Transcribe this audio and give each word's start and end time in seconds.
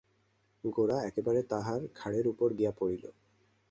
গোরা 0.63 0.97
একেবারে 1.03 1.41
তাঁহার 1.51 1.81
ঘাড়ের 1.95 2.25
উপর 2.27 2.47
গিয়া 2.53 2.71
পড়িল। 2.79 3.03